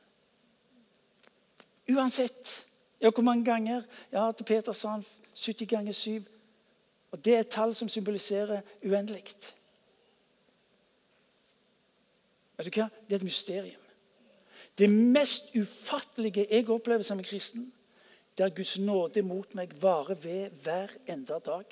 [1.94, 2.66] Uansett.
[3.00, 3.86] Ja, hvor mange ganger?
[4.12, 6.24] Ja, til Peter sa han 70 ganger 7.
[7.10, 9.22] Og Det er et tall som symboliserer uendelig.
[12.58, 12.88] Vet du hva?
[13.06, 13.87] Det er et mysterium.
[14.78, 17.72] Det mest ufattelige jeg opplever som en kristen,
[18.38, 21.64] det er Guds nåde mot meg varer ved hver enda dag.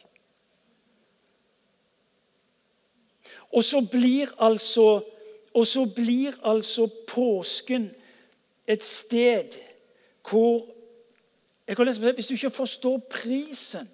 [3.55, 5.05] Og så blir altså,
[5.65, 7.91] så blir altså påsken
[8.67, 9.55] et sted
[10.31, 10.67] hvor
[11.85, 13.89] lese, Hvis du ikke forstår prisen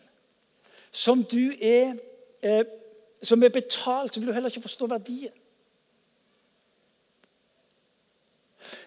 [0.90, 1.94] som, du er,
[2.42, 2.64] eh,
[3.22, 5.33] som er betalt, så vil du heller ikke forstå verdien.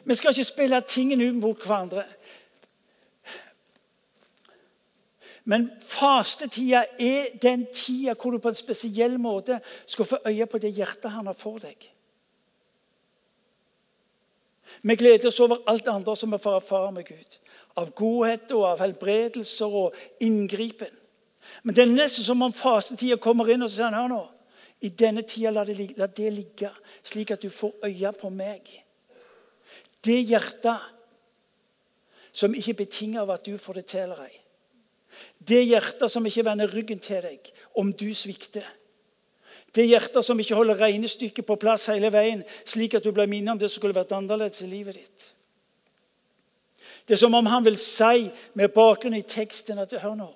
[0.05, 2.03] Vi skal ikke spille tingene ut mot hverandre.
[5.45, 10.57] Men fastetida er den tida hvor du på en spesiell måte skal få øye på
[10.61, 11.91] det hjertet han har for deg.
[14.81, 17.37] Vi gleder oss over alt andre som vi får erfare med Gud.
[17.77, 20.93] Av godhet og av helbredelser og inngripen.
[21.63, 24.23] Men det er nesten som om fastetida kommer inn og så sier han, hør nå,
[24.81, 26.71] i denne tida la det, la det ligge,
[27.05, 28.73] slik at du får øye på meg.
[30.05, 30.91] Det hjertet
[32.35, 34.33] som ikke er betinget av at du får det til eller ei.
[35.39, 38.65] Det hjertet som ikke vender ryggen til deg om du svikter.
[39.75, 43.55] Det hjertet som ikke holder regnestykket på plass hele veien, slik at du blir minnet
[43.55, 45.31] om det som skulle vært annerledes i livet ditt.
[47.07, 50.29] Det er som om han vil si med bakgrunn i teksten at hør nå.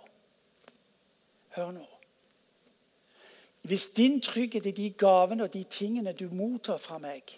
[1.55, 1.85] Hør nå.
[3.65, 7.33] Hvis din trygghet er de gavene og de tingene du mottar fra meg,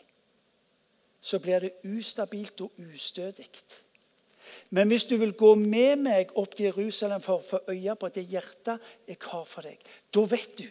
[1.22, 3.50] så blir det ustabilt og ustødig.
[4.70, 8.10] Men hvis du vil gå med meg opp til Jerusalem for å få øye på
[8.10, 9.80] det hjertet jeg har for deg,
[10.14, 10.70] da vet du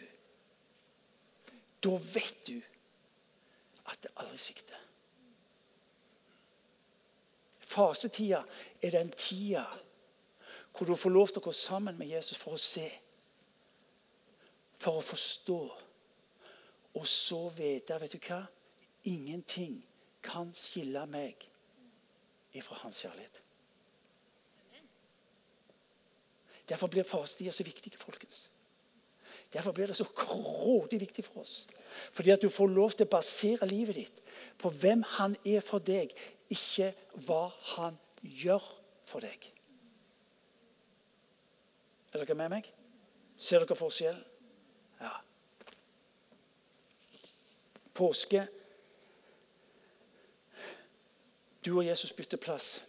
[1.81, 2.59] Da vet du
[3.89, 4.77] at det aldri svikter.
[7.57, 8.43] Fasetida
[8.83, 9.63] er den tida
[10.71, 12.85] hvor du får lov til å gå sammen med Jesus for å se,
[14.77, 15.59] for å forstå,
[16.93, 18.43] og så vite Vet du hva?
[19.09, 19.81] Ingenting
[20.23, 21.47] kan skille meg
[22.53, 23.43] ifra hans kjærlighet.
[26.69, 28.45] Derfor blir fastetida så viktig, folkens.
[29.53, 31.67] Derfor blir det så grådig viktig for oss.
[32.11, 34.21] Fordi at du får lov til å basere livet ditt
[34.61, 36.13] på hvem han er for deg,
[36.47, 36.93] ikke
[37.25, 38.63] hva han gjør
[39.09, 39.49] for deg.
[42.13, 42.71] Er dere med meg?
[43.35, 44.23] Ser dere forskjellen?
[45.01, 45.17] Ja.
[47.97, 48.45] Påske
[51.65, 52.83] du og Jesus bytter plass.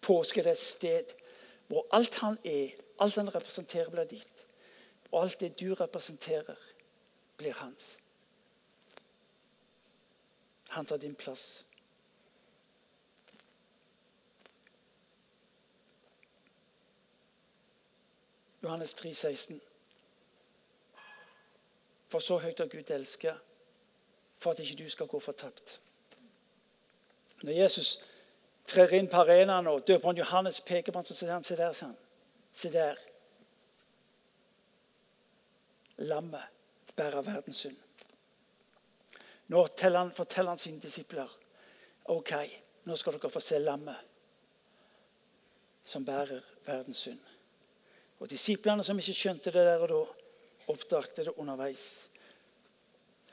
[0.00, 1.12] Påske er et sted
[1.66, 2.68] hvor alt han er,
[2.98, 4.46] alt han representerer, blir ditt.
[5.12, 6.56] Og alt det du representerer,
[7.36, 7.98] blir hans.
[10.68, 11.66] Han tar din plass.
[18.62, 19.60] Johannes 3, 16.
[22.08, 23.36] For så høyt har Gud elsket,
[24.38, 25.80] for at ikke du skal gå fortapt.
[27.42, 27.96] Når Jesus
[28.68, 31.74] trer inn på arenaen og døperen Johannes peker på ham, så sier han se der.
[31.76, 31.94] Sånn.
[32.52, 33.00] Se der.
[36.06, 37.78] Lammet bærer verdens synd.
[39.52, 41.28] Nå han, forteller han sine disipler
[42.12, 42.32] ok,
[42.88, 44.08] nå skal dere få se lammet
[45.84, 47.20] som bærer verdens synd.
[48.22, 50.00] Og Disiplene som ikke skjønte det der og da,
[50.70, 52.08] oppdaget det underveis.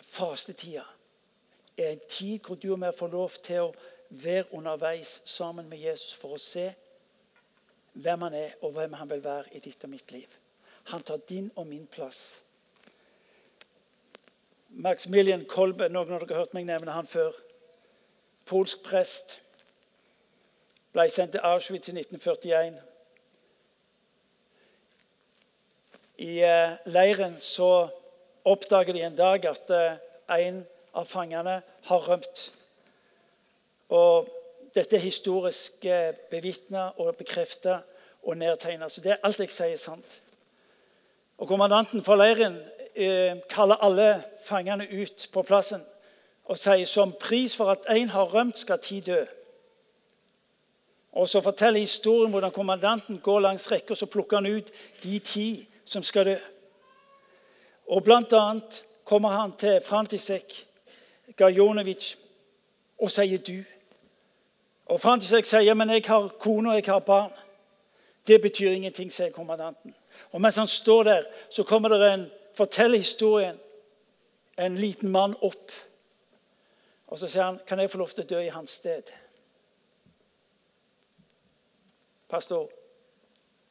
[0.02, 0.84] Fastetida
[1.78, 3.74] er en tid hvor du og vi får lov til å
[4.10, 6.72] være underveis sammen med Jesus for å se
[7.94, 10.28] hvem han er, og hvem han vil være i ditt og mitt liv.
[10.90, 12.42] Han tar din og min plass.
[14.70, 17.34] Maximilian Kolbe, noen av dere har hørt meg nevne han før.
[18.50, 19.40] Polsk prest.
[20.94, 22.80] Ble sendt til Auschwitz i 1941.
[26.20, 27.90] I eh, leiren så
[28.44, 30.00] oppdager de en dag at eh,
[30.40, 30.64] en
[30.98, 32.50] av fangene har rømt.
[33.90, 34.28] Og
[34.76, 35.86] dette er historisk
[36.30, 37.80] bevitna og bekrefta
[38.24, 38.90] og nedtegna.
[38.90, 40.20] Så det er alt jeg sier, sant.
[41.40, 42.60] Og Kommandanten for leiren
[42.96, 44.10] eh, kaller alle
[44.44, 45.86] fangene ut på plassen
[46.50, 49.22] og sier som pris for at én har rømt, skal ti dø.
[51.12, 54.72] Og Så forteller historien hvordan kommandanten går langs rekka og så plukker han ut
[55.04, 56.38] de ti som skal dø.
[57.88, 60.66] Og annet kommer han til Frantisek
[61.38, 62.16] Gajonovic
[63.00, 63.79] og sier 'du'.
[64.90, 67.40] Og Frantisek sier 'men jeg har kone og jeg har barn'.
[68.28, 69.96] Det betyr ingenting, sier kommandanten.
[70.32, 73.60] Og Mens han står der, så kommer det en forteller historien
[74.58, 75.72] en liten mann opp.
[77.08, 79.12] Og så sier han, 'Kan jeg få lov til å dø i hans sted?'
[82.30, 82.70] Pastor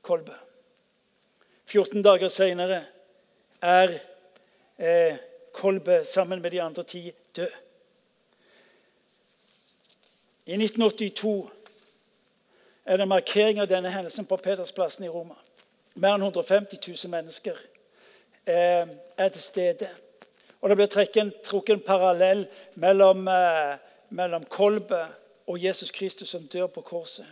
[0.02, 0.34] Kolbe.
[1.66, 2.84] 14 dager seinere
[3.62, 4.00] er
[4.78, 5.16] eh,
[5.52, 7.50] Kolbe sammen med de andre ti død.
[10.48, 11.50] I 1982
[12.84, 15.34] er det markering av denne hendelsen på Petersplassen i Roma.
[16.00, 17.58] Mer enn 150 000 mennesker
[18.48, 19.90] eh, er til stede.
[20.60, 22.46] Og Det blir trukket en parallell
[22.80, 23.76] mellom, eh,
[24.08, 25.02] mellom Kolbe
[25.46, 27.28] og Jesus Kristus som dør på korset.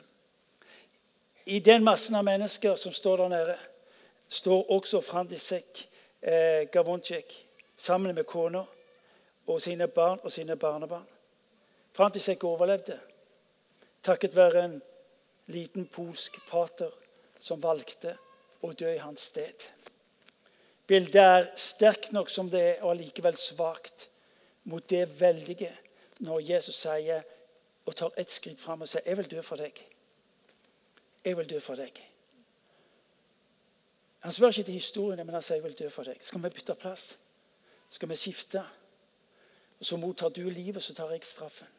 [1.46, 3.58] I den massen av mennesker som står der nede,
[4.28, 5.86] står også Frandisek
[6.22, 7.32] eh, Gavoncek
[7.76, 8.66] sammen med kona
[9.46, 11.15] og sine barn og sine barnebarn.
[11.96, 12.98] Frantisek overlevde
[14.04, 14.74] takket være en
[15.46, 16.92] liten polsk pater
[17.40, 18.12] som valgte
[18.60, 19.64] å dø i hans sted.
[20.86, 24.10] Bildet er sterkt nok som det er, og allikevel svakt
[24.68, 25.72] mot det veldige
[26.26, 27.24] når Jesus sier
[27.86, 29.80] og tar et skritt fram og sier 'Jeg vil dø for deg'.
[31.24, 32.02] Jeg vil dø for deg.
[34.18, 36.22] Han spør ikke til historiene, men han sier 'jeg vil dø for deg'.
[36.22, 37.18] Skal vi bytte plass?
[37.90, 38.66] Skal vi skifte?
[39.78, 41.75] Og Så mottar du livet, så tar jeg straffen.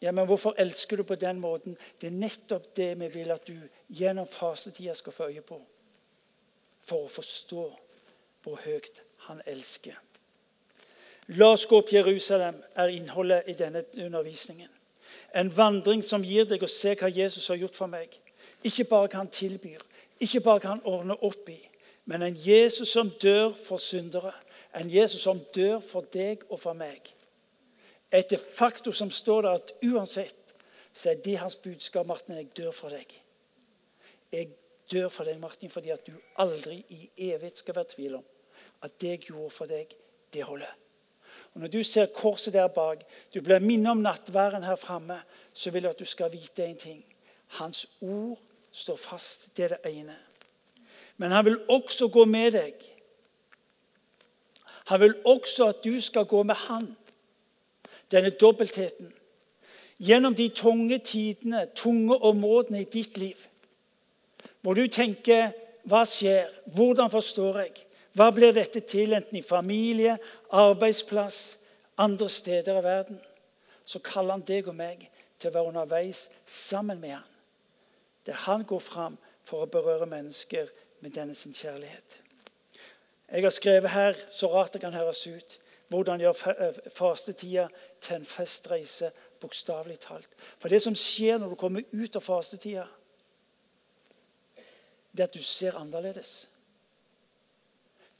[0.00, 1.76] Ja, men Hvorfor elsker du på den måten?
[2.00, 3.56] Det er nettopp det vi vil at du
[3.88, 5.60] gjennom fasetida skal få øye på
[6.86, 7.64] for å forstå
[8.44, 9.96] hvor høyt han elsker.
[11.34, 14.70] La oss gå opp Jerusalem, er innholdet i denne undervisningen.
[15.34, 18.12] En vandring som gir deg å se hva Jesus har gjort for meg.
[18.62, 19.82] Ikke bare hva han tilbyr,
[20.22, 21.58] ikke bare hva han ordner opp i,
[22.06, 24.32] men en Jesus som dør for syndere.
[24.76, 27.10] En Jesus som dør for deg og for meg.
[28.12, 30.54] Et de som står der at uansett
[30.96, 33.10] så er det hans budskap, Martin, jeg dør for deg.
[34.32, 34.48] Jeg
[34.92, 38.24] dør for deg, Martin, fordi at du aldri i evighet skal være tvil om
[38.82, 39.92] at det jeg gjorde for deg,
[40.32, 40.72] det holder.
[41.54, 45.20] Og Når du ser korset der bak, du blir minnet om nattværen her framme,
[45.52, 47.04] så vil jeg at du skal vite en ting.
[47.46, 48.38] Hans ord
[48.72, 49.48] står fast.
[49.56, 50.16] Det er det ene.
[51.16, 52.74] Men han vil også gå med deg.
[54.86, 56.96] Han vil også at du skal gå med han.
[58.10, 59.12] Denne dobbeltheten.
[59.98, 63.46] Gjennom de tunge tidene, tunge områdene i ditt liv.
[64.60, 65.52] Hvor du tenker
[65.86, 66.50] hva skjer?
[66.74, 67.74] Hvordan forstår jeg?
[68.16, 70.16] Hva blir dette til, enten i familie,
[70.50, 71.58] arbeidsplass,
[71.98, 73.20] andre steder i verden?
[73.84, 75.06] Så kaller han deg og meg
[75.38, 77.32] til å være underveis sammen med han.
[78.26, 82.20] Der han går fram for å berøre mennesker med denne sin kjærlighet.
[83.32, 87.68] Jeg har skrevet her, så rart det kan høres ut, hvordan gjør eh, fastetida
[88.00, 90.28] til en festreise, bokstavelig talt.
[90.58, 92.86] For det som skjer når du kommer ut av fastetida,
[95.12, 96.48] det er at du ser annerledes.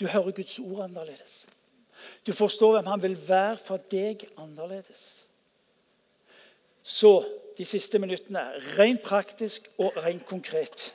[0.00, 1.46] Du hører Guds ord annerledes.
[2.26, 5.26] Du forstår hvem han vil være for deg annerledes.
[6.82, 7.24] Så
[7.58, 8.44] de siste minuttene
[8.78, 10.92] rent praktisk og rent konkret.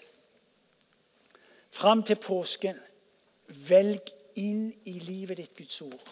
[1.72, 2.80] Fram til påsken
[3.68, 6.12] velg inn i livet ditt Guds ord.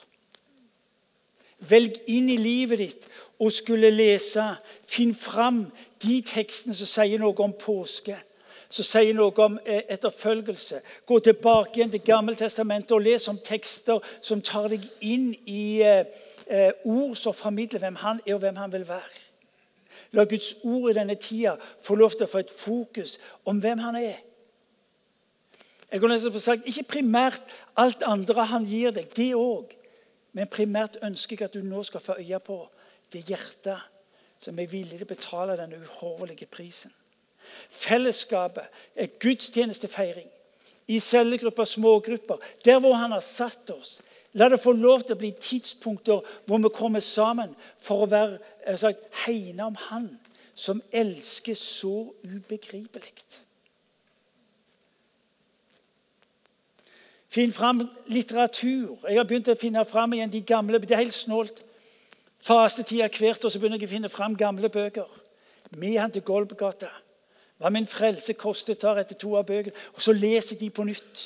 [1.60, 3.07] Velg inn i livet ditt
[3.39, 4.45] og skulle lese.
[4.88, 5.66] Finn fram
[6.03, 8.18] de tekstene som sier noe om påske.
[8.70, 10.82] Som sier noe om eh, etterfølgelse.
[11.05, 16.05] Gå tilbake igjen til Gammeltestamentet og les om tekster som tar deg inn i eh,
[16.47, 19.26] eh, ord som formidler hvem han er og hvem han vil være.
[20.14, 21.55] La Guds ord i denne tida
[21.86, 24.18] få lov til å få et fokus om hvem han er.
[25.89, 27.41] Jeg kunne nesten sagt, Ikke primært
[27.78, 29.74] alt andre han gir deg, det òg.
[30.34, 32.59] Men primært ønsker jeg at du nå skal få øye på
[33.13, 33.80] det hjertet
[34.39, 36.93] som er villig til å betale denne uhorvelige prisen.
[37.69, 40.30] Fellesskapet er gudstjenestefeiring
[40.89, 43.99] i cellegrupper, smågrupper, der hvor han har satt oss.
[44.34, 48.93] La det få lov til å bli tidspunkter hvor vi kommer sammen for å være
[49.25, 50.09] hegne om Han
[50.53, 53.13] som elsker så ubegripelig.
[57.30, 58.97] Finn fram litteratur.
[59.05, 60.80] Jeg har begynt å finne fram igjen de gamle.
[60.82, 61.61] Det er helt snålt.
[62.41, 65.05] Fasetida hvert år så begynner jeg å finne fram gamle bøker.
[65.77, 66.89] Med han til Golbgata.
[67.59, 69.75] Hva min frelse kostet, tar etter to av bøkene.
[69.93, 71.23] Og så leser jeg de på nytt.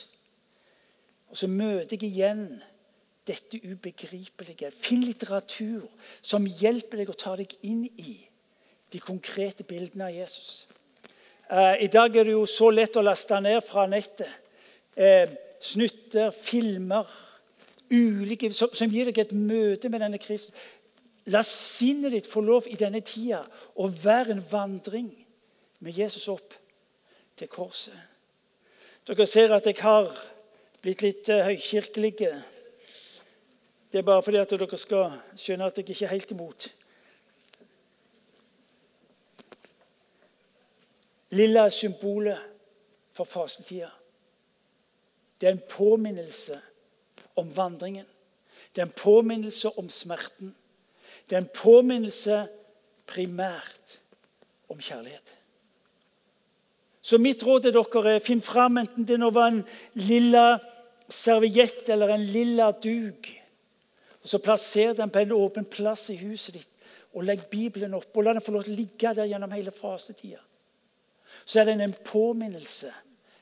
[1.32, 2.44] Og så møter jeg igjen
[3.28, 4.74] dette ubegripelige.
[4.76, 5.88] Finn litteratur
[6.20, 8.18] som hjelper deg å ta deg inn i
[8.92, 10.66] de konkrete bildene av Jesus.
[11.48, 14.30] Uh, I dag er det jo så lett å laste ned fra nettet.
[15.64, 17.08] Snutter, filmer
[17.94, 20.56] ulike, som, som, gir deg et møte med denne Kristus.
[21.32, 23.44] La sinnet ditt få lov i denne tida
[23.80, 25.08] å være en vandring
[25.84, 26.56] med Jesus opp
[27.40, 27.96] til korset.
[29.08, 30.12] Dere ser at jeg har
[30.84, 32.14] blitt litt uh, høykirkelig.
[33.92, 36.70] Det er bare fordi at dere skal skjønne at jeg ikke er helt imot.
[41.34, 42.40] Lilla symbolet
[43.16, 43.90] for fastetida.
[45.40, 46.60] Det er en påminnelse
[47.36, 48.06] om vandringen.
[48.76, 50.56] Det er en påminnelse om smerten.
[51.30, 52.48] Det er en påminnelse
[53.08, 54.00] primært
[54.70, 55.34] om kjærlighet.
[57.04, 59.64] Så mitt råd til dere er finn fram enten det nå var en
[60.00, 60.60] lilla
[61.12, 63.28] serviett eller en lilla duk.
[64.24, 66.70] Og Så plasser den på en åpen plass i huset ditt.
[67.14, 69.72] Og legg Bibelen opp og la den få lov til å ligge der gjennom hele
[69.72, 70.40] fasetida.
[71.46, 72.94] Så er den en påminnelse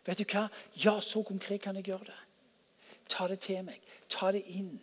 [0.06, 0.48] Vet du hva?
[0.74, 2.20] Ja, så konkret kan jeg gjøre det.
[3.10, 3.82] Ta det til meg.
[4.10, 4.74] Ta det inn.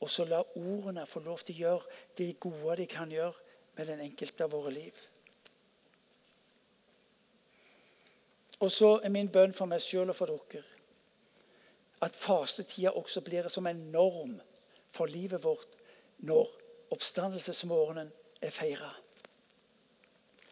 [0.00, 3.34] Og så la ordene få lov til å gjøre det gode de kan gjøre
[3.76, 4.98] med den enkelte av våre liv.
[8.60, 10.64] Og så er min bønn for meg sjøl og for dere
[12.04, 14.36] at fasetida også blir som en norm
[14.92, 15.76] for livet vårt
[16.28, 16.50] når
[16.92, 18.90] oppstandelsesmorgenen er feira.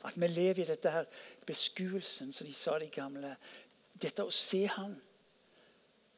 [0.04, 1.04] At vi lever i dette her
[1.46, 3.36] beskuelsen, som de sa de gamle.
[4.02, 4.96] Dette å se Han.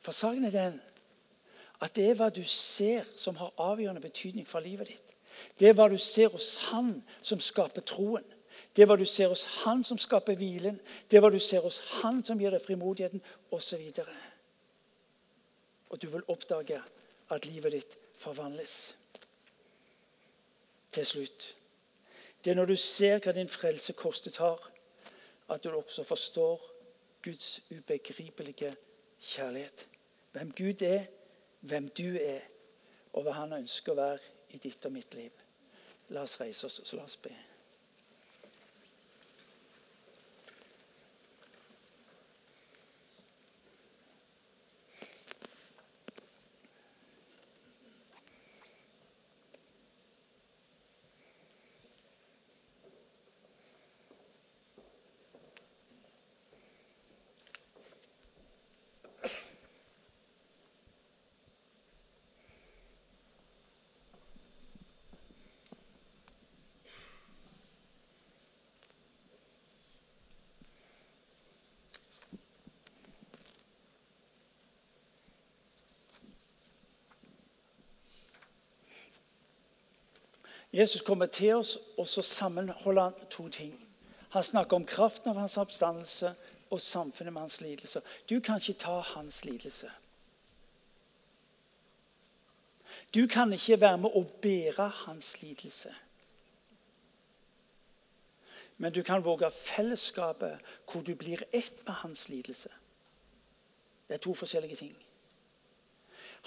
[0.01, 0.81] For saken er den
[1.85, 5.13] at det er hva du ser, som har avgjørende betydning for livet ditt.
[5.61, 8.25] Det er hva du ser hos Han som skaper troen.
[8.73, 10.79] Det er hva du ser hos Han som skaper hvilen.
[11.09, 13.21] Det er hva du ser hos Han som gir deg frimodigheten,
[13.53, 13.83] osv.
[14.01, 14.09] Og,
[15.91, 16.81] og du vil oppdage
[17.31, 18.95] at livet ditt forvandles.
[20.97, 21.51] Til slutt
[22.47, 24.61] det er når du ser hva din frelse kostet har,
[25.51, 26.63] at du også forstår
[27.25, 28.77] Guds ubegripelige
[29.21, 29.89] kjærlighet.
[30.33, 31.09] Hvem Gud er,
[31.61, 32.41] hvem du er,
[33.13, 35.43] og hva han ønsker å være i ditt og mitt liv.
[36.15, 37.35] La oss reise oss, så la oss be.
[80.77, 83.89] Jesus kommer til oss, og så sammenholder han to ting.
[84.31, 86.35] Han snakker om kraften av hans oppstandelse
[86.71, 88.03] og samfunnet med hans lidelse.
[88.29, 89.91] Du kan ikke ta hans lidelse.
[93.15, 95.95] Du kan ikke være med å bære hans lidelse.
[98.77, 102.69] Men du kan våge fellesskapet hvor du blir ett med hans lidelse.
[104.09, 104.97] Det er to forskjellige ting.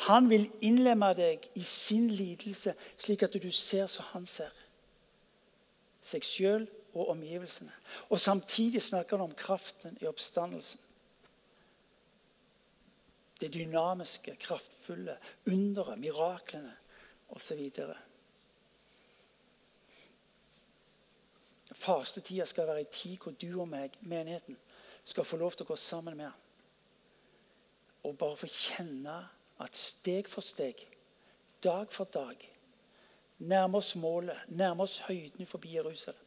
[0.08, 4.54] Han vil innlemme deg i sin lidelse, slik at du ser som han ser.
[6.00, 7.74] Seg sjøl og omgivelsene.
[8.10, 10.80] Og Samtidig snakker han om kraften i oppstandelsen.
[13.40, 16.74] Det dynamiske, kraftfulle, underet, miraklene
[17.36, 17.70] osv.
[21.72, 24.58] Fastetida skal være en tid hvor du og meg, menigheten,
[25.04, 26.48] skal få lov til å gå sammen med ham.
[28.04, 29.16] Og bare få kjenne
[29.60, 30.88] at steg for steg,
[31.64, 32.44] dag for dag,
[33.40, 36.26] nærmer oss målet, nærmer oss høyden forbi Jerusalem,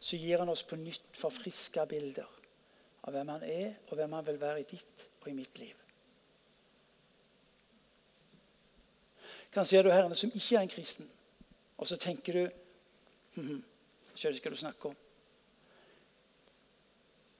[0.00, 2.28] så gir han oss på nytt forfriska bilder
[3.06, 5.74] av hvem han er, og hvem han vil være i ditt og i mitt liv.
[9.52, 11.10] Kanskje er du her som ikke er en kristen,
[11.78, 12.46] og så tenker du
[13.34, 13.64] hm,
[14.16, 14.96] Skjønner ikke hva du snakker om.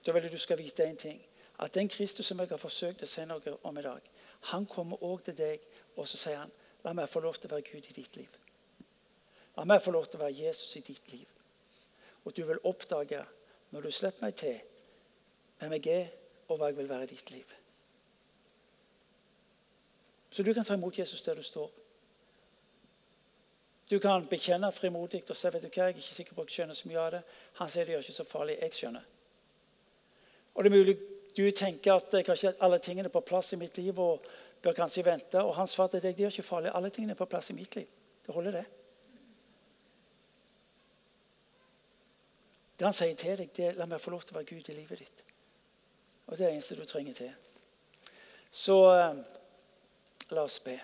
[0.05, 1.21] Da vil jeg du skal vite én ting.
[1.59, 4.09] At den Kristus som jeg har forsøkt å si noe om i dag,
[4.41, 5.63] han kommer òg til deg,
[5.95, 6.53] og så sier han
[6.85, 8.35] La meg få lov til å være Gud i ditt liv.
[9.57, 11.27] La meg få lov til å være Jesus i ditt liv.
[12.23, 13.23] Og du vil oppdage,
[13.71, 14.59] når du slipper meg til,
[15.59, 16.13] hvem jeg er,
[16.47, 17.57] og hva jeg vil være i ditt liv.
[20.31, 21.71] Så du kan ta imot Jesus der du står.
[23.89, 26.49] Du kan bekjenne frimodig og si vet du hva, jeg er ikke sikker på at
[26.51, 27.21] jeg skjønner så mye av det.
[27.59, 28.57] Han sier det gjør ikke så farlig.
[28.61, 29.05] Jeg skjønner.
[30.53, 30.97] Og det er mulig
[31.37, 34.25] du tenker at har ikke alle tingene på plass i mitt liv og
[34.61, 35.41] bør kanskje vente.
[35.43, 36.71] Og han svarte deg det er ikke farlig.
[36.73, 37.87] Alle tingene er på plass i mitt liv.
[38.25, 38.65] Det holder, det.
[42.77, 44.69] Det han sier til deg, det er la meg få lov til å være Gud
[44.69, 45.23] i livet ditt.
[46.27, 47.31] Og det er det eneste du trenger til.
[48.51, 49.19] Så eh,
[50.35, 50.75] la oss be.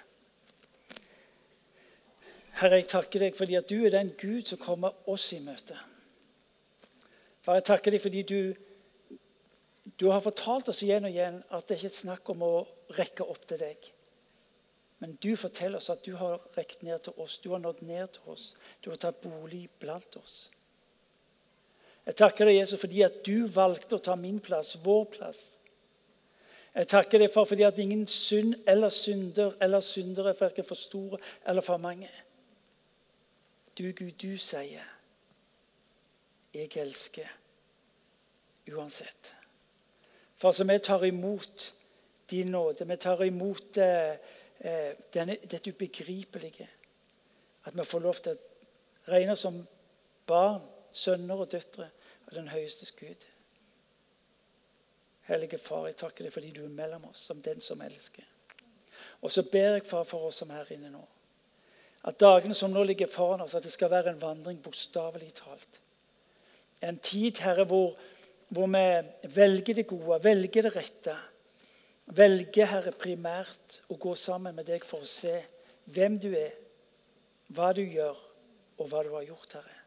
[2.53, 5.77] Herre, jeg takker deg fordi at du er den Gud som kommer oss i møte.
[7.43, 8.39] Far, jeg takker deg fordi du,
[9.99, 12.53] du har fortalt oss igjen og igjen at det ikke er snakk om å
[12.97, 13.89] rekke opp til deg.
[15.03, 18.13] Men du forteller oss at du har rekt ned til oss, du har nådd ned
[18.15, 18.53] til oss.
[18.81, 20.47] Du har tatt bolig blant oss.
[22.03, 25.43] Jeg takker deg, Jesus, fordi at du valgte å ta min plass, vår plass.
[26.73, 30.79] Jeg takker deg for fordi at ingen synd eller synder eller syndere er verken for
[30.79, 32.09] store eller for mange.
[33.77, 34.89] Du, Gud, du sier
[36.53, 37.37] 'Jeg elsker'
[38.71, 39.42] uansett.
[40.43, 41.73] For altså, vi tar imot
[42.29, 44.09] din nåde, vi tar imot eh,
[44.59, 46.69] eh, denne, dette ubegripelige
[47.65, 49.61] At vi får lov til å regne som
[50.27, 50.59] barn,
[50.91, 51.87] sønner og døtre
[52.27, 53.23] av den høyeste Gud.
[55.31, 58.27] Hellige Far, jeg takker deg fordi du er mellom oss som den som elsker.
[59.21, 61.05] Og så ber jeg, Far, for oss som er her inne nå.
[62.03, 65.79] At dagene som nå ligger foran oss, at det skal være en vandring bokstavelig talt.
[66.81, 67.95] En tid, Herre, hvor,
[68.53, 71.15] hvor, vi velger det gode, velger det rette.
[72.13, 75.37] Velger, Herre, primært å gå sammen med deg for å se
[75.95, 76.51] hvem du er,
[77.55, 78.19] hva du gjør,
[78.77, 79.79] og hva du har gjort, Herre.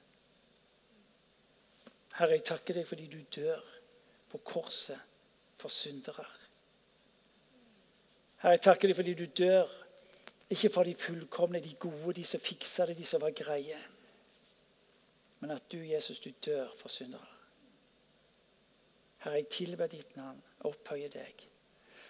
[2.17, 3.61] Herre, jeg takker deg fordi du dør
[4.33, 4.99] på korset
[5.61, 6.25] for syndere.
[8.41, 9.77] Herre, jeg takker deg fordi du dør
[10.51, 13.79] ikke for de fullkomne, de gode, de som fiksa det, de som var greie.
[15.41, 17.36] Men at du, Jesus, du dør for syndere.
[19.19, 21.47] Herre, jeg tilber ditt navn og opphøyer deg.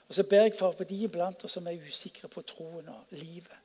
[0.09, 3.15] Og så ber jeg for på de iblant oss som er usikre på troen og
[3.19, 3.57] livet.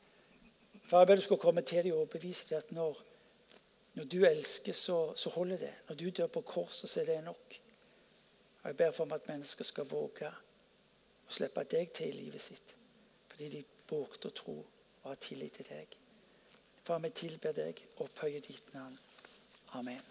[0.87, 3.03] For jeg ber du skal komme til dem og overbevise dem at når,
[3.93, 5.73] når du elsker, så, så, holder det.
[5.89, 7.59] Når du dør på korset, så er det nok.
[8.63, 12.41] Og Jeg ber for meg at mennesker skal våge å slippe deg til i livet
[12.41, 12.75] sitt.
[13.29, 14.57] Fordi de vågte å tro
[15.03, 15.97] og ha tillit til deg.
[16.83, 18.97] Far, vi tilber deg, opphøyer ditt navn.
[19.77, 20.10] Amen.